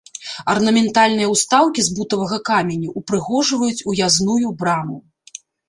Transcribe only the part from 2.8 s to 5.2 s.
ўпрыгожваюць уязную браму.